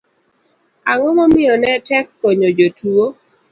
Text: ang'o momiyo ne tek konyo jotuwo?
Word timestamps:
ang'o 0.91 1.09
momiyo 1.17 1.55
ne 1.59 1.71
tek 1.87 2.05
konyo 2.19 2.49
jotuwo? 2.57 3.05